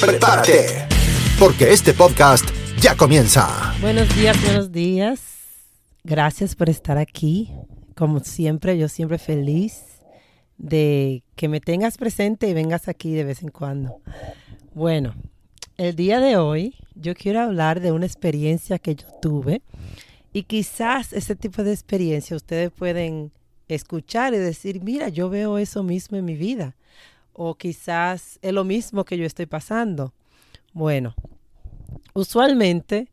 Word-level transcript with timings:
Prepárate, 0.00 0.86
porque 1.38 1.72
este 1.72 1.94
podcast 1.94 2.44
ya 2.80 2.94
comienza. 2.96 3.74
Buenos 3.80 4.14
días, 4.14 4.40
buenos 4.42 4.70
días. 4.70 5.20
Gracias 6.04 6.54
por 6.54 6.68
estar 6.68 6.98
aquí. 6.98 7.50
Como 7.94 8.20
siempre, 8.20 8.76
yo 8.76 8.88
siempre 8.88 9.18
feliz 9.18 9.84
de 10.58 11.22
que 11.34 11.48
me 11.48 11.60
tengas 11.60 11.96
presente 11.96 12.46
y 12.48 12.52
vengas 12.52 12.88
aquí 12.88 13.14
de 13.14 13.24
vez 13.24 13.42
en 13.42 13.48
cuando. 13.48 14.00
Bueno, 14.74 15.14
el 15.78 15.96
día 15.96 16.20
de 16.20 16.36
hoy 16.36 16.74
yo 16.94 17.14
quiero 17.14 17.40
hablar 17.40 17.80
de 17.80 17.92
una 17.92 18.06
experiencia 18.06 18.78
que 18.78 18.96
yo 18.96 19.06
tuve 19.22 19.62
y 20.32 20.42
quizás 20.42 21.14
ese 21.14 21.36
tipo 21.36 21.62
de 21.64 21.72
experiencia 21.72 22.36
ustedes 22.36 22.70
pueden 22.70 23.32
escuchar 23.68 24.34
y 24.34 24.38
decir, 24.38 24.82
mira, 24.82 25.08
yo 25.08 25.30
veo 25.30 25.56
eso 25.58 25.82
mismo 25.82 26.18
en 26.18 26.24
mi 26.26 26.36
vida. 26.36 26.76
O 27.38 27.54
quizás 27.54 28.38
es 28.40 28.52
lo 28.52 28.64
mismo 28.64 29.04
que 29.04 29.18
yo 29.18 29.26
estoy 29.26 29.46
pasando. 29.46 30.14
Bueno, 30.72 31.14
usualmente, 32.14 33.08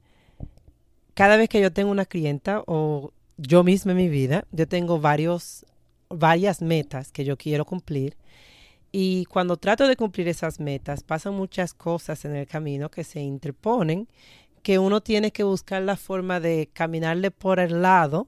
cada 1.13 1.35
vez 1.35 1.49
que 1.49 1.61
yo 1.61 1.73
tengo 1.73 1.91
una 1.91 2.05
clienta 2.05 2.63
o 2.65 3.11
yo 3.37 3.63
misma 3.63 3.91
en 3.91 3.97
mi 3.97 4.09
vida, 4.09 4.45
yo 4.51 4.67
tengo 4.67 4.99
varios 4.99 5.65
varias 6.09 6.61
metas 6.61 7.11
que 7.11 7.25
yo 7.25 7.37
quiero 7.37 7.65
cumplir. 7.65 8.15
Y 8.91 9.25
cuando 9.25 9.57
trato 9.57 9.87
de 9.87 9.95
cumplir 9.95 10.27
esas 10.27 10.59
metas, 10.59 11.03
pasan 11.03 11.33
muchas 11.33 11.73
cosas 11.73 12.25
en 12.25 12.35
el 12.35 12.47
camino 12.47 12.89
que 12.89 13.03
se 13.03 13.21
interponen, 13.21 14.07
que 14.61 14.79
uno 14.79 15.01
tiene 15.01 15.31
que 15.31 15.43
buscar 15.43 15.81
la 15.81 15.97
forma 15.97 16.39
de 16.39 16.69
caminarle 16.71 17.31
por 17.31 17.59
el 17.59 17.81
lado 17.81 18.27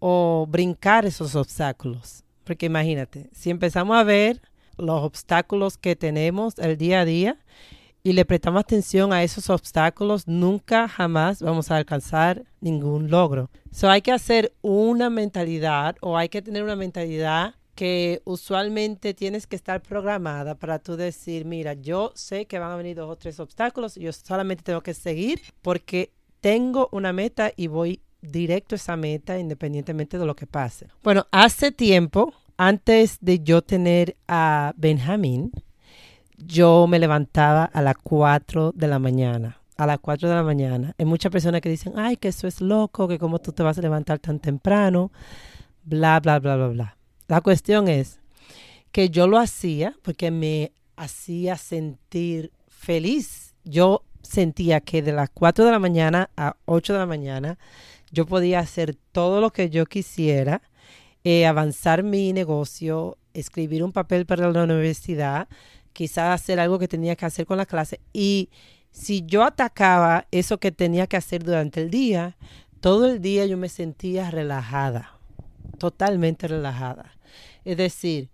o 0.00 0.46
brincar 0.48 1.06
esos 1.06 1.34
obstáculos. 1.34 2.24
Porque 2.44 2.66
imagínate, 2.66 3.30
si 3.32 3.50
empezamos 3.50 3.96
a 3.96 4.04
ver 4.04 4.42
los 4.78 5.02
obstáculos 5.02 5.78
que 5.78 5.96
tenemos 5.96 6.58
el 6.58 6.76
día 6.76 7.00
a 7.00 7.04
día 7.04 7.38
y 8.02 8.12
le 8.12 8.24
prestamos 8.24 8.60
atención 8.60 9.12
a 9.12 9.24
esos 9.24 9.50
obstáculos, 9.50 10.28
nunca 10.28 10.86
jamás 10.86 11.42
vamos 11.42 11.70
a 11.70 11.76
alcanzar 11.76 12.44
ningún 12.60 13.10
logro. 13.10 13.50
So 13.72 13.90
hay 13.90 14.00
que 14.00 14.12
hacer 14.12 14.54
una 14.62 15.10
mentalidad 15.10 15.96
o 16.00 16.16
hay 16.16 16.28
que 16.28 16.40
tener 16.40 16.62
una 16.62 16.76
mentalidad 16.76 17.56
que 17.74 18.22
usualmente 18.24 19.12
tienes 19.12 19.46
que 19.46 19.54
estar 19.54 19.82
programada 19.82 20.54
para 20.54 20.78
tú 20.78 20.96
decir, 20.96 21.44
mira, 21.44 21.74
yo 21.74 22.12
sé 22.14 22.46
que 22.46 22.58
van 22.58 22.72
a 22.72 22.76
venir 22.76 22.96
dos 22.96 23.10
o 23.10 23.16
tres 23.16 23.38
obstáculos, 23.38 23.96
yo 23.96 24.12
solamente 24.12 24.62
tengo 24.62 24.82
que 24.82 24.94
seguir 24.94 25.42
porque 25.60 26.12
tengo 26.40 26.88
una 26.92 27.12
meta 27.12 27.52
y 27.54 27.66
voy 27.66 28.00
directo 28.22 28.74
a 28.74 28.76
esa 28.76 28.96
meta 28.96 29.38
independientemente 29.38 30.18
de 30.18 30.26
lo 30.26 30.34
que 30.34 30.46
pase. 30.46 30.86
Bueno, 31.02 31.26
hace 31.30 31.70
tiempo, 31.70 32.32
antes 32.56 33.18
de 33.20 33.40
yo 33.40 33.62
tener 33.62 34.16
a 34.28 34.72
Benjamín, 34.76 35.52
yo 36.38 36.86
me 36.86 36.98
levantaba 36.98 37.64
a 37.64 37.82
las 37.82 37.96
4 38.02 38.72
de 38.74 38.88
la 38.88 38.98
mañana. 38.98 39.60
A 39.76 39.86
las 39.86 39.98
4 39.98 40.28
de 40.28 40.34
la 40.34 40.42
mañana. 40.42 40.94
Hay 40.98 41.04
muchas 41.04 41.30
personas 41.30 41.60
que 41.60 41.68
dicen, 41.68 41.94
ay, 41.96 42.16
que 42.16 42.28
eso 42.28 42.46
es 42.46 42.60
loco, 42.60 43.08
que 43.08 43.18
cómo 43.18 43.38
tú 43.38 43.52
te 43.52 43.62
vas 43.62 43.78
a 43.78 43.82
levantar 43.82 44.18
tan 44.18 44.38
temprano, 44.38 45.10
bla, 45.84 46.20
bla, 46.20 46.38
bla, 46.38 46.56
bla, 46.56 46.68
bla. 46.68 46.96
La 47.28 47.40
cuestión 47.40 47.88
es 47.88 48.20
que 48.92 49.10
yo 49.10 49.26
lo 49.26 49.38
hacía 49.38 49.94
porque 50.02 50.30
me 50.30 50.72
hacía 50.96 51.56
sentir 51.56 52.52
feliz. 52.68 53.54
Yo 53.64 54.02
sentía 54.22 54.80
que 54.80 55.02
de 55.02 55.12
las 55.12 55.30
4 55.30 55.64
de 55.64 55.70
la 55.70 55.78
mañana 55.78 56.30
a 56.36 56.56
8 56.64 56.94
de 56.94 56.98
la 56.98 57.06
mañana 57.06 57.58
yo 58.10 58.26
podía 58.26 58.60
hacer 58.60 58.96
todo 59.12 59.40
lo 59.40 59.50
que 59.50 59.68
yo 59.68 59.86
quisiera, 59.86 60.62
eh, 61.28 61.44
avanzar 61.44 62.04
mi 62.04 62.32
negocio, 62.32 63.18
escribir 63.34 63.82
un 63.82 63.90
papel 63.90 64.26
para 64.26 64.48
la 64.48 64.62
universidad, 64.62 65.48
quizás 65.92 66.40
hacer 66.40 66.60
algo 66.60 66.78
que 66.78 66.86
tenía 66.86 67.16
que 67.16 67.26
hacer 67.26 67.46
con 67.46 67.56
la 67.56 67.66
clase. 67.66 67.98
Y 68.12 68.48
si 68.92 69.26
yo 69.26 69.42
atacaba 69.42 70.28
eso 70.30 70.58
que 70.58 70.70
tenía 70.70 71.08
que 71.08 71.16
hacer 71.16 71.42
durante 71.42 71.82
el 71.82 71.90
día, 71.90 72.36
todo 72.80 73.06
el 73.06 73.20
día 73.20 73.44
yo 73.44 73.56
me 73.56 73.68
sentía 73.68 74.30
relajada, 74.30 75.18
totalmente 75.78 76.46
relajada. 76.46 77.18
Es 77.64 77.76
decir, 77.76 78.30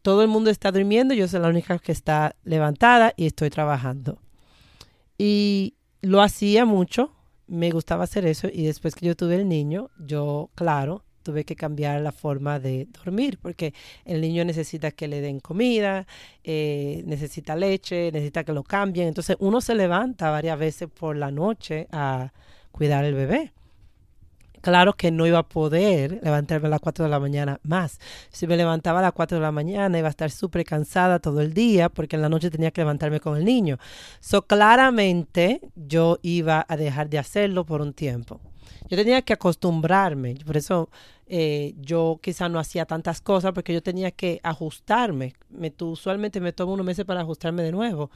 todo 0.00 0.22
el 0.22 0.28
mundo 0.28 0.50
está 0.50 0.70
durmiendo, 0.70 1.12
yo 1.12 1.26
soy 1.26 1.40
la 1.40 1.48
única 1.48 1.76
que 1.80 1.90
está 1.90 2.36
levantada 2.44 3.14
y 3.16 3.26
estoy 3.26 3.50
trabajando. 3.50 4.22
Y 5.18 5.74
lo 6.02 6.22
hacía 6.22 6.64
mucho, 6.64 7.16
me 7.48 7.72
gustaba 7.72 8.04
hacer 8.04 8.26
eso 8.26 8.46
y 8.46 8.62
después 8.62 8.94
que 8.94 9.06
yo 9.06 9.16
tuve 9.16 9.34
el 9.34 9.48
niño, 9.48 9.90
yo, 9.98 10.50
claro, 10.54 11.02
tuve 11.22 11.44
que 11.44 11.56
cambiar 11.56 12.00
la 12.00 12.12
forma 12.12 12.58
de 12.58 12.86
dormir 12.86 13.38
porque 13.40 13.74
el 14.04 14.20
niño 14.20 14.44
necesita 14.44 14.90
que 14.90 15.08
le 15.08 15.20
den 15.20 15.40
comida, 15.40 16.06
eh, 16.44 17.02
necesita 17.06 17.56
leche, 17.56 18.10
necesita 18.12 18.44
que 18.44 18.52
lo 18.52 18.62
cambien. 18.62 19.08
Entonces 19.08 19.36
uno 19.40 19.60
se 19.60 19.74
levanta 19.74 20.30
varias 20.30 20.58
veces 20.58 20.88
por 20.88 21.16
la 21.16 21.30
noche 21.30 21.88
a 21.92 22.32
cuidar 22.72 23.04
el 23.04 23.14
bebé. 23.14 23.52
Claro 24.60 24.92
que 24.92 25.10
no 25.10 25.26
iba 25.26 25.38
a 25.38 25.48
poder 25.48 26.20
levantarme 26.22 26.66
a 26.66 26.70
las 26.70 26.80
4 26.80 27.04
de 27.06 27.10
la 27.10 27.18
mañana 27.18 27.58
más. 27.62 27.98
Si 28.30 28.46
me 28.46 28.58
levantaba 28.58 28.98
a 28.98 29.02
las 29.02 29.12
4 29.12 29.38
de 29.38 29.42
la 29.42 29.52
mañana 29.52 29.98
iba 29.98 30.08
a 30.08 30.10
estar 30.10 30.30
súper 30.30 30.64
cansada 30.64 31.18
todo 31.18 31.40
el 31.40 31.54
día 31.54 31.88
porque 31.88 32.16
en 32.16 32.22
la 32.22 32.28
noche 32.28 32.50
tenía 32.50 32.70
que 32.70 32.82
levantarme 32.82 33.20
con 33.20 33.38
el 33.38 33.44
niño. 33.44 33.78
So 34.20 34.42
claramente 34.42 35.60
yo 35.74 36.18
iba 36.22 36.66
a 36.68 36.76
dejar 36.76 37.08
de 37.08 37.18
hacerlo 37.18 37.64
por 37.64 37.80
un 37.80 37.94
tiempo. 37.94 38.40
Yo 38.88 38.96
tenía 38.96 39.22
que 39.22 39.32
acostumbrarme, 39.32 40.36
por 40.46 40.56
eso 40.56 40.88
eh, 41.26 41.74
yo 41.80 42.18
quizá 42.22 42.48
no 42.48 42.58
hacía 42.58 42.84
tantas 42.86 43.20
cosas 43.20 43.52
porque 43.52 43.72
yo 43.72 43.82
tenía 43.82 44.10
que 44.10 44.40
ajustarme. 44.42 45.34
Me, 45.48 45.72
usualmente 45.80 46.40
me 46.40 46.52
tomo 46.52 46.72
unos 46.72 46.86
meses 46.86 47.04
para 47.04 47.20
ajustarme 47.20 47.62
de 47.62 47.72
nuevo 47.72 48.10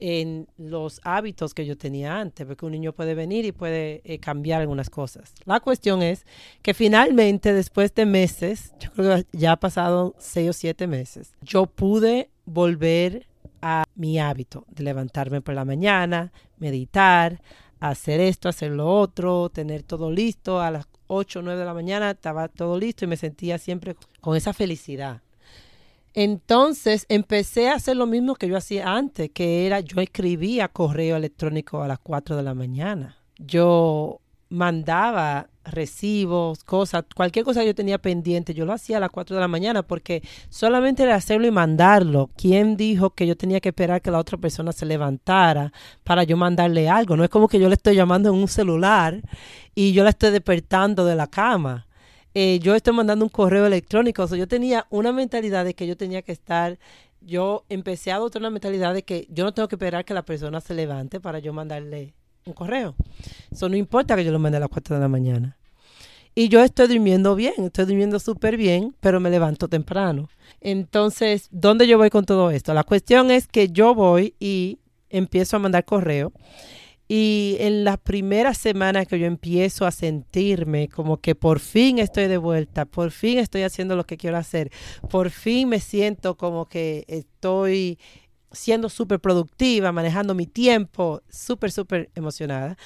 en 0.00 0.48
los 0.58 1.00
hábitos 1.04 1.54
que 1.54 1.64
yo 1.64 1.78
tenía 1.78 2.18
antes, 2.20 2.46
porque 2.46 2.66
un 2.66 2.72
niño 2.72 2.92
puede 2.92 3.14
venir 3.14 3.44
y 3.44 3.52
puede 3.52 4.02
eh, 4.04 4.18
cambiar 4.18 4.60
algunas 4.60 4.90
cosas. 4.90 5.32
La 5.44 5.60
cuestión 5.60 6.02
es 6.02 6.26
que 6.62 6.74
finalmente, 6.74 7.52
después 7.52 7.94
de 7.94 8.04
meses, 8.04 8.74
yo 8.80 8.90
creo 8.92 9.16
que 9.16 9.26
ya 9.32 9.52
ha 9.52 9.56
pasado 9.56 10.14
seis 10.18 10.50
o 10.50 10.52
siete 10.52 10.86
meses, 10.86 11.32
yo 11.40 11.66
pude 11.66 12.28
volver 12.44 13.26
a 13.62 13.84
mi 13.94 14.18
hábito 14.18 14.66
de 14.68 14.84
levantarme 14.84 15.40
por 15.40 15.54
la 15.54 15.64
mañana, 15.64 16.32
meditar, 16.58 17.40
hacer 17.90 18.20
esto, 18.20 18.48
hacer 18.48 18.72
lo 18.72 18.88
otro, 18.88 19.48
tener 19.50 19.82
todo 19.82 20.10
listo. 20.10 20.60
A 20.60 20.70
las 20.70 20.86
8 21.06 21.38
o 21.38 21.42
9 21.42 21.58
de 21.58 21.66
la 21.66 21.74
mañana 21.74 22.10
estaba 22.10 22.48
todo 22.48 22.78
listo 22.78 23.04
y 23.04 23.08
me 23.08 23.16
sentía 23.16 23.58
siempre 23.58 23.96
con 24.20 24.36
esa 24.36 24.52
felicidad. 24.52 25.22
Entonces 26.14 27.06
empecé 27.08 27.68
a 27.68 27.74
hacer 27.74 27.96
lo 27.96 28.06
mismo 28.06 28.36
que 28.36 28.48
yo 28.48 28.56
hacía 28.56 28.92
antes, 28.92 29.30
que 29.30 29.66
era 29.66 29.80
yo 29.80 30.00
escribía 30.00 30.68
correo 30.68 31.16
electrónico 31.16 31.82
a 31.82 31.88
las 31.88 31.98
4 31.98 32.36
de 32.36 32.42
la 32.42 32.54
mañana. 32.54 33.18
Yo 33.38 34.20
mandaba 34.48 35.48
recibos, 35.64 36.64
cosas, 36.64 37.04
cualquier 37.14 37.44
cosa 37.44 37.60
que 37.60 37.66
yo 37.66 37.74
tenía 37.74 37.98
pendiente, 37.98 38.54
yo 38.54 38.64
lo 38.64 38.72
hacía 38.72 38.98
a 38.98 39.00
las 39.00 39.10
4 39.10 39.36
de 39.36 39.40
la 39.40 39.48
mañana 39.48 39.82
porque 39.82 40.22
solamente 40.48 41.02
era 41.02 41.14
hacerlo 41.14 41.46
y 41.46 41.50
mandarlo. 41.50 42.30
¿Quién 42.36 42.76
dijo 42.76 43.10
que 43.10 43.26
yo 43.26 43.36
tenía 43.36 43.60
que 43.60 43.70
esperar 43.70 44.02
que 44.02 44.10
la 44.10 44.18
otra 44.18 44.38
persona 44.38 44.72
se 44.72 44.86
levantara 44.86 45.72
para 46.04 46.24
yo 46.24 46.36
mandarle 46.36 46.88
algo? 46.88 47.16
No 47.16 47.24
es 47.24 47.30
como 47.30 47.48
que 47.48 47.58
yo 47.58 47.68
le 47.68 47.74
estoy 47.74 47.96
llamando 47.96 48.28
en 48.30 48.36
un 48.36 48.48
celular 48.48 49.20
y 49.74 49.92
yo 49.92 50.04
la 50.04 50.10
estoy 50.10 50.30
despertando 50.30 51.04
de 51.04 51.16
la 51.16 51.26
cama. 51.26 51.86
Eh, 52.34 52.58
yo 52.60 52.74
estoy 52.74 52.94
mandando 52.94 53.24
un 53.24 53.28
correo 53.28 53.66
electrónico. 53.66 54.24
O 54.24 54.36
yo 54.36 54.48
tenía 54.48 54.86
una 54.90 55.12
mentalidad 55.12 55.64
de 55.64 55.74
que 55.74 55.86
yo 55.86 55.96
tenía 55.96 56.22
que 56.22 56.32
estar 56.32 56.78
yo 57.26 57.64
empecé 57.68 58.12
a 58.12 58.16
adoptar 58.16 58.42
una 58.42 58.50
mentalidad 58.50 58.94
de 58.94 59.02
que 59.02 59.26
yo 59.30 59.44
no 59.44 59.54
tengo 59.54 59.68
que 59.68 59.76
esperar 59.76 60.04
que 60.04 60.14
la 60.14 60.24
persona 60.24 60.60
se 60.60 60.74
levante 60.74 61.20
para 61.20 61.38
yo 61.38 61.52
mandarle 61.52 62.14
un 62.46 62.52
correo. 62.52 62.94
Eso 63.50 63.68
no 63.68 63.76
importa 63.76 64.16
que 64.16 64.24
yo 64.24 64.32
lo 64.32 64.38
mande 64.38 64.58
a 64.58 64.60
las 64.60 64.68
4 64.68 64.96
de 64.96 65.00
la 65.00 65.08
mañana. 65.08 65.56
Y 66.34 66.48
yo 66.48 66.62
estoy 66.62 66.88
durmiendo 66.88 67.36
bien, 67.36 67.54
estoy 67.58 67.84
durmiendo 67.84 68.18
súper 68.18 68.56
bien, 68.56 68.94
pero 69.00 69.20
me 69.20 69.30
levanto 69.30 69.68
temprano. 69.68 70.28
Entonces, 70.60 71.48
¿dónde 71.52 71.86
yo 71.86 71.96
voy 71.96 72.10
con 72.10 72.24
todo 72.24 72.50
esto? 72.50 72.74
La 72.74 72.82
cuestión 72.82 73.30
es 73.30 73.46
que 73.46 73.68
yo 73.68 73.94
voy 73.94 74.34
y 74.40 74.78
empiezo 75.10 75.56
a 75.56 75.60
mandar 75.60 75.84
correo. 75.84 76.32
Y 77.06 77.56
en 77.60 77.84
la 77.84 77.98
primera 77.98 78.54
semana 78.54 79.04
que 79.04 79.18
yo 79.18 79.26
empiezo 79.26 79.86
a 79.86 79.90
sentirme 79.90 80.88
como 80.88 81.18
que 81.18 81.34
por 81.34 81.60
fin 81.60 81.98
estoy 81.98 82.26
de 82.28 82.38
vuelta, 82.38 82.86
por 82.86 83.10
fin 83.10 83.38
estoy 83.38 83.62
haciendo 83.62 83.94
lo 83.94 84.04
que 84.04 84.16
quiero 84.16 84.38
hacer, 84.38 84.70
por 85.10 85.28
fin 85.28 85.68
me 85.68 85.80
siento 85.80 86.36
como 86.36 86.64
que 86.64 87.04
estoy 87.06 87.98
siendo 88.54 88.88
súper 88.88 89.20
productiva, 89.20 89.92
manejando 89.92 90.34
mi 90.34 90.46
tiempo, 90.46 91.22
súper, 91.28 91.70
súper 91.72 92.10
emocionada. 92.14 92.76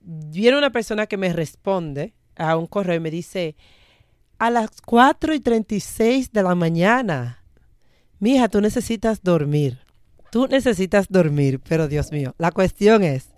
Viene 0.00 0.58
una 0.58 0.70
persona 0.70 1.06
que 1.06 1.16
me 1.16 1.32
responde 1.32 2.14
a 2.36 2.56
un 2.56 2.66
correo 2.66 2.96
y 2.96 3.00
me 3.00 3.10
dice, 3.10 3.56
a 4.38 4.50
las 4.50 4.80
4 4.82 5.34
y 5.34 5.40
36 5.40 6.32
de 6.32 6.42
la 6.42 6.54
mañana, 6.54 7.44
mija, 8.18 8.48
tú 8.48 8.60
necesitas 8.60 9.22
dormir. 9.22 9.78
Tú 10.30 10.46
necesitas 10.46 11.06
dormir, 11.08 11.60
pero 11.60 11.88
Dios 11.88 12.12
mío, 12.12 12.34
la 12.38 12.52
cuestión 12.52 13.02
es, 13.02 13.30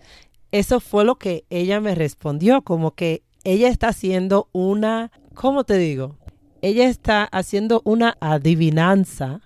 eso 0.51 0.81
fue 0.81 1.05
lo 1.05 1.17
que 1.17 1.45
ella 1.49 1.81
me 1.81 1.95
respondió, 1.95 2.63
como 2.63 2.95
que 2.95 3.23
ella 3.45 3.69
está 3.69 3.89
haciendo 3.89 4.49
una, 4.53 5.13
¿cómo 5.35 5.65
te 5.65 5.79
digo? 5.79 6.17
Ella 6.63 6.89
está 6.89 7.25
haciendo 7.25 7.81
una 7.85 8.17
adivinanza 8.21 9.41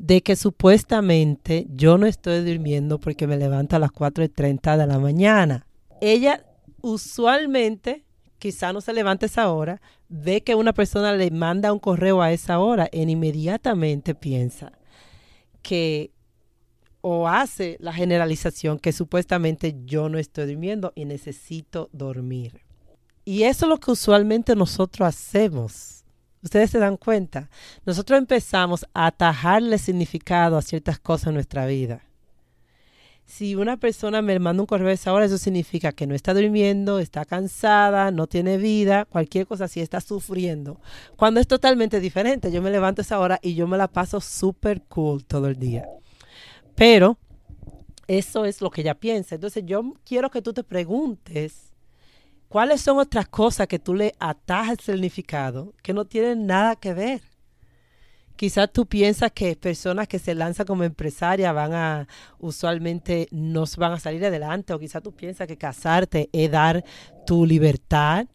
de 0.00 0.22
que 0.22 0.34
supuestamente 0.34 1.66
yo 1.68 1.98
no 1.98 2.06
estoy 2.06 2.42
durmiendo 2.42 2.98
porque 2.98 3.26
me 3.26 3.36
levanto 3.36 3.76
a 3.76 3.78
las 3.78 3.92
4 3.92 4.24
y 4.24 4.28
30 4.30 4.78
de 4.78 4.86
la 4.86 4.98
mañana. 4.98 5.66
Ella 6.00 6.42
usualmente, 6.80 8.06
quizá 8.38 8.72
no 8.72 8.80
se 8.80 8.94
levante 8.94 9.26
a 9.26 9.28
esa 9.28 9.52
hora, 9.52 9.82
ve 10.08 10.40
que 10.40 10.54
una 10.54 10.72
persona 10.72 11.12
le 11.12 11.30
manda 11.30 11.70
un 11.70 11.78
correo 11.78 12.22
a 12.22 12.32
esa 12.32 12.60
hora 12.60 12.88
e 12.92 13.02
inmediatamente 13.02 14.14
piensa 14.14 14.72
que 15.60 16.12
o 17.02 17.28
hace 17.28 17.76
la 17.78 17.92
generalización 17.92 18.78
que 18.78 18.92
supuestamente 18.92 19.76
yo 19.84 20.08
no 20.08 20.16
estoy 20.16 20.46
durmiendo 20.46 20.92
y 20.94 21.04
necesito 21.04 21.90
dormir. 21.92 22.62
Y 23.26 23.42
eso 23.42 23.66
es 23.66 23.68
lo 23.68 23.76
que 23.76 23.90
usualmente 23.90 24.56
nosotros 24.56 25.06
hacemos 25.06 25.99
Ustedes 26.42 26.70
se 26.70 26.78
dan 26.78 26.96
cuenta. 26.96 27.50
Nosotros 27.84 28.18
empezamos 28.18 28.86
a 28.94 29.06
atajarle 29.06 29.78
significado 29.78 30.56
a 30.56 30.62
ciertas 30.62 30.98
cosas 30.98 31.28
en 31.28 31.34
nuestra 31.34 31.66
vida. 31.66 32.02
Si 33.30 33.54
una 33.54 33.76
persona 33.76 34.22
me 34.22 34.36
manda 34.40 34.60
un 34.60 34.66
correo 34.66 34.88
a 34.88 34.92
esa 34.92 35.12
hora, 35.12 35.26
eso 35.26 35.38
significa 35.38 35.92
que 35.92 36.06
no 36.06 36.16
está 36.16 36.34
durmiendo, 36.34 36.98
está 36.98 37.24
cansada, 37.24 38.10
no 38.10 38.26
tiene 38.26 38.58
vida, 38.58 39.04
cualquier 39.04 39.46
cosa 39.46 39.66
así, 39.66 39.80
está 39.80 40.00
sufriendo. 40.00 40.80
Cuando 41.14 41.38
es 41.38 41.46
totalmente 41.46 42.00
diferente, 42.00 42.50
yo 42.50 42.60
me 42.60 42.72
levanto 42.72 43.02
esa 43.02 43.20
hora 43.20 43.38
y 43.40 43.54
yo 43.54 43.68
me 43.68 43.78
la 43.78 43.86
paso 43.86 44.20
súper 44.20 44.82
cool 44.88 45.24
todo 45.24 45.46
el 45.46 45.60
día. 45.60 45.86
Pero 46.74 47.18
eso 48.08 48.44
es 48.46 48.60
lo 48.60 48.70
que 48.70 48.80
ella 48.80 48.98
piensa. 48.98 49.36
Entonces 49.36 49.62
yo 49.64 49.94
quiero 50.04 50.28
que 50.30 50.42
tú 50.42 50.52
te 50.52 50.64
preguntes 50.64 51.69
¿Cuáles 52.50 52.80
son 52.80 52.98
otras 52.98 53.28
cosas 53.28 53.68
que 53.68 53.78
tú 53.78 53.94
le 53.94 54.12
atajas 54.18 54.88
el 54.88 54.96
significado 54.96 55.72
que 55.84 55.92
no 55.92 56.04
tienen 56.04 56.48
nada 56.48 56.74
que 56.74 56.92
ver? 56.92 57.20
Quizás 58.34 58.72
tú 58.72 58.86
piensas 58.86 59.30
que 59.30 59.54
personas 59.54 60.08
que 60.08 60.18
se 60.18 60.34
lanzan 60.34 60.66
como 60.66 60.82
empresaria 60.82 61.52
van 61.52 61.74
a, 61.74 62.08
usualmente 62.40 63.28
no 63.30 63.66
van 63.76 63.92
a 63.92 64.00
salir 64.00 64.24
adelante, 64.24 64.72
o 64.72 64.80
quizás 64.80 65.00
tú 65.00 65.12
piensas 65.12 65.46
que 65.46 65.56
casarte 65.56 66.28
es 66.32 66.50
dar 66.50 66.84
tu 67.24 67.46
libertad. 67.46 68.26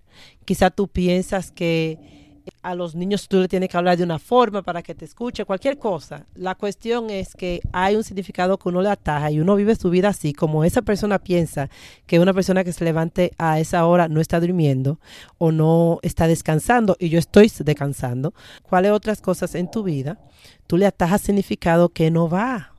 Quizás 0.46 0.74
tú 0.74 0.88
piensas 0.88 1.52
que 1.52 2.15
a 2.62 2.74
los 2.74 2.96
niños 2.96 3.28
tú 3.28 3.40
le 3.40 3.48
tienes 3.48 3.70
que 3.70 3.78
hablar 3.78 3.98
de 3.98 4.04
una 4.04 4.18
forma 4.18 4.64
para 4.64 4.82
que 4.82 4.96
te 4.96 5.06
escuche, 5.06 5.46
cualquier 5.46 5.78
cosa. 5.78 6.26
La 6.34 6.56
cuestión 6.56 7.10
es 7.10 7.36
que 7.36 7.62
hay 7.72 7.96
un 7.96 8.04
significado 8.04 8.58
que 8.58 8.70
uno 8.70 8.82
le 8.82 8.90
ataja 8.90 9.30
y 9.30 9.40
uno 9.40 9.56
vive 9.56 9.76
su 9.76 9.90
vida 9.90 10.10
así, 10.10 10.34
como 10.34 10.64
esa 10.64 10.82
persona 10.82 11.20
piensa 11.20 11.70
que 12.08 12.20
una 12.20 12.34
persona 12.34 12.64
que 12.64 12.74
se 12.74 12.84
levante 12.84 13.34
a 13.38 13.60
esa 13.60 13.86
hora 13.86 14.08
no 14.08 14.20
está 14.20 14.40
durmiendo 14.40 15.00
o 15.38 15.52
no 15.52 16.00
está 16.02 16.28
descansando 16.28 16.96
y 17.00 17.10
yo 17.10 17.20
estoy 17.20 17.52
descansando. 17.60 18.34
¿Cuáles 18.64 18.92
otras 18.92 19.22
cosas 19.22 19.54
en 19.56 19.70
tu 19.70 19.84
vida 19.84 20.20
tú 20.66 20.78
le 20.78 20.88
atajas 20.88 21.22
significado 21.22 21.90
que 21.90 22.10
no 22.10 22.30
va? 22.30 22.74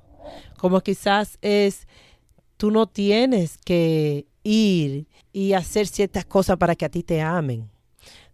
Como 0.59 0.81
quizás 0.81 1.39
es, 1.43 1.87
tú 2.57 2.71
no 2.71 2.87
tienes 2.89 3.59
que 3.65 4.27
ir 4.43 5.07
y 5.33 5.53
hacer 5.53 5.87
ciertas 5.87 6.25
cosas 6.25 6.57
para 6.57 6.75
que 6.75 6.85
a 6.85 6.89
ti 6.89 7.03
te 7.03 7.21
amen 7.21 7.76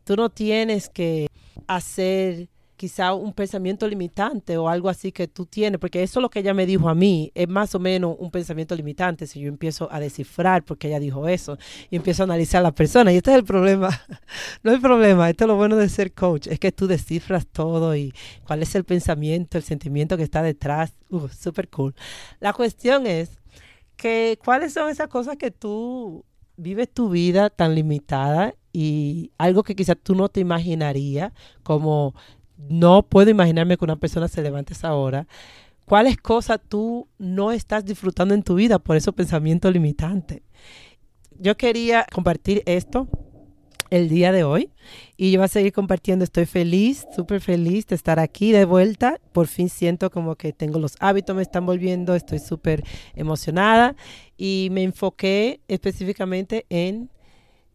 Tú 0.05 0.17
no 0.17 0.31
tienes 0.31 0.89
que 0.89 1.29
hacer 1.67 2.49
quizá 2.83 3.15
un 3.15 3.33
pensamiento 3.33 3.87
limitante 3.87 4.57
o 4.57 4.69
algo 4.69 4.89
así 4.89 5.13
que 5.13 5.29
tú 5.29 5.47
tienes, 5.47 5.79
porque 5.79 6.03
eso 6.03 6.19
es 6.19 6.23
lo 6.23 6.29
que 6.29 6.41
ella 6.41 6.53
me 6.53 6.67
dijo 6.67 6.89
a 6.89 6.97
mí, 6.97 7.31
es 7.33 7.49
más 7.49 7.77
o 7.77 7.79
menos 7.79 8.17
un 8.19 8.33
pensamiento 8.33 8.75
limitante 8.75 9.29
si 9.29 9.39
yo 9.39 9.47
empiezo 9.47 9.89
a 9.93 10.01
descifrar 10.01 10.65
porque 10.65 10.89
ella 10.89 10.99
dijo 10.99 11.29
eso 11.29 11.57
y 11.91 11.95
empiezo 11.95 12.25
a 12.25 12.25
analizar 12.25 12.59
a 12.59 12.63
la 12.65 12.73
persona. 12.73 13.13
Y 13.13 13.19
este 13.19 13.31
es 13.31 13.37
el 13.37 13.45
problema, 13.45 13.89
no 14.65 14.73
el 14.73 14.81
problema, 14.81 15.31
esto 15.31 15.45
es 15.45 15.49
lo 15.49 15.55
bueno 15.55 15.77
de 15.77 15.89
ser 15.89 16.13
coach, 16.13 16.49
es 16.49 16.59
que 16.59 16.73
tú 16.73 16.89
descifras 16.89 17.47
todo 17.47 17.95
y 17.95 18.13
cuál 18.45 18.63
es 18.63 18.75
el 18.75 18.83
pensamiento, 18.83 19.59
el 19.59 19.63
sentimiento 19.63 20.17
que 20.17 20.25
está 20.25 20.43
detrás, 20.43 20.93
uh, 21.11 21.29
súper 21.29 21.69
cool. 21.69 21.95
La 22.41 22.53
cuestión 22.53 23.07
es 23.07 23.39
que 23.95 24.41
cuáles 24.45 24.73
son 24.73 24.91
esas 24.91 25.07
cosas 25.07 25.37
que 25.37 25.53
tú 25.53 26.25
vives 26.63 26.89
tu 26.89 27.11
vida 27.11 27.51
tan 27.51 27.75
limitada 27.75 28.55
y 28.73 29.33
algo 29.37 29.63
que 29.65 29.75
quizás 29.75 29.97
tú 30.03 30.15
no 30.15 30.29
te 30.29 30.41
imaginarías, 30.41 31.33
como 31.63 32.15
no 32.57 33.03
puedo 33.03 33.31
imaginarme 33.31 33.77
que 33.77 33.85
una 33.85 33.97
persona 33.97 34.29
se 34.29 34.43
levante 34.43 34.73
esa 34.73 34.95
hora. 34.95 35.27
¿Cuáles 35.85 36.17
cosas 36.17 36.61
tú 36.67 37.09
no 37.19 37.53
estás 37.53 37.85
disfrutando 37.85 38.35
en 38.35 38.45
tu 38.45 38.55
vida 38.55 38.79
por 38.79 38.97
esos 38.97 39.15
pensamientos 39.15 39.73
limitantes? 39.73 40.43
Yo 41.39 41.57
quería 41.57 42.07
compartir 42.13 42.63
esto 42.67 43.09
el 43.93 44.09
día 44.09 44.33
de 44.33 44.43
hoy 44.43 44.71
y 45.19 45.33
yo 45.33 45.39
voy 45.39 45.45
a 45.45 45.49
seguir 45.49 45.75
compartiendo. 45.75 46.25
Estoy 46.25 46.47
feliz, 46.47 47.07
súper 47.15 47.43
feliz 47.43 47.87
de 47.87 47.95
estar 47.95 48.19
aquí 48.19 48.51
de 48.51 48.65
vuelta. 48.65 49.21
Por 49.33 49.49
fin 49.49 49.69
siento 49.69 50.11
como 50.11 50.35
que 50.35 50.55
tengo 50.55 50.79
los 50.79 50.97
hábitos, 50.99 51.37
me 51.37 51.43
están 51.43 51.67
volviendo, 51.67 52.15
estoy 52.15 52.39
súper 52.39 52.83
emocionada 53.15 53.95
y 54.39 54.69
me 54.73 54.83
enfoqué 54.83 55.61
específicamente 55.69 56.65
en 56.71 57.11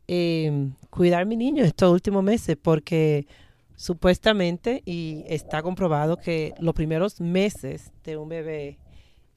eh, 0.08 0.70
cuidar 0.90 1.22
a 1.22 1.26
mi 1.26 1.36
niño 1.36 1.64
estos 1.64 1.92
últimos 1.92 2.24
meses 2.24 2.58
porque 2.60 3.28
supuestamente 3.76 4.82
y 4.86 5.24
está 5.28 5.62
comprobado 5.62 6.18
que 6.18 6.56
los 6.60 6.74
primeros 6.74 7.22
meses 7.22 7.92
de 8.04 8.18
un 8.18 8.28
bebé 8.28 8.80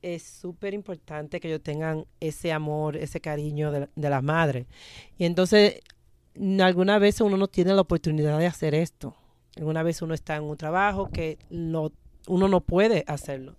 es 0.00 0.23
súper 0.23 0.73
importante 0.73 1.41
que 1.41 1.49
ellos 1.49 1.62
tengan 1.62 2.06
ese 2.21 2.53
amor, 2.53 2.97
ese 2.97 3.21
cariño 3.21 3.71
de, 3.71 3.88
la 3.97 4.23
madre. 4.23 4.67
Y 5.19 5.26
entonces, 5.26 5.81
alguna 6.61 6.99
vez 6.99 7.21
uno 7.21 7.37
no 7.37 7.49
tiene 7.49 7.75
la 7.75 7.81
oportunidad 7.81 8.38
de 8.38 8.47
hacer 8.47 8.75
esto. 8.75 9.17
Alguna 9.56 9.82
vez 9.82 10.00
uno 10.03 10.15
está 10.15 10.37
en 10.37 10.44
un 10.44 10.56
trabajo 10.56 11.11
que 11.11 11.38
no, 11.50 11.93
uno 12.29 12.49
no 12.49 12.61
puede 12.61 13.05
hacerlo. 13.06 13.56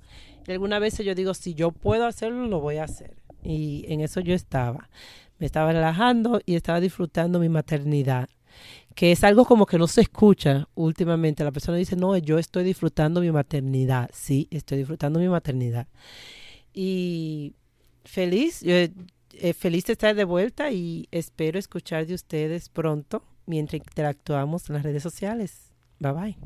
Y 0.48 0.52
alguna 0.52 0.80
vez 0.80 0.98
yo 0.98 1.14
digo, 1.16 1.34
si 1.34 1.54
yo 1.54 1.72
puedo 1.72 2.06
hacerlo, 2.06 2.48
lo 2.48 2.60
voy 2.60 2.78
a 2.78 2.86
hacer. 2.86 3.16
Y 3.44 3.86
en 3.88 4.02
eso 4.02 4.20
yo 4.22 4.34
estaba 4.34 4.90
me 5.42 5.48
estaba 5.48 5.74
relajando 5.74 6.40
y 6.46 6.54
estaba 6.54 6.80
disfrutando 6.80 7.40
mi 7.40 7.50
maternidad, 7.50 8.30
que 8.94 9.12
es 9.12 9.24
algo 9.24 9.44
como 9.44 9.66
que 9.66 9.80
no 9.80 9.88
se 9.88 10.02
escucha 10.02 10.68
últimamente. 10.76 11.44
La 11.44 11.52
persona 11.52 11.80
dice, 11.80 11.96
no, 11.96 12.16
yo 12.16 12.38
estoy 12.38 12.64
disfrutando 12.64 13.22
mi 13.22 13.32
maternidad. 13.32 14.12
Sí, 14.14 14.48
estoy 14.52 14.78
disfrutando 14.78 15.20
mi 15.20 15.28
maternidad. 15.30 15.88
Y 16.76 17.56
feliz, 18.06 18.64
eh, 19.40 19.54
feliz 19.54 19.86
de 19.86 19.94
estar 19.94 20.16
de 20.16 20.24
vuelta 20.24 20.72
y 20.72 21.08
espero 21.12 21.60
escuchar 21.60 22.06
de 22.06 22.14
ustedes 22.14 22.70
pronto 22.70 23.24
mientras 23.46 23.82
interactuamos 23.82 24.70
en 24.70 24.76
las 24.76 24.84
redes 24.84 25.04
sociales. 25.04 25.74
Bye 26.00 26.12
bye. 26.12 26.38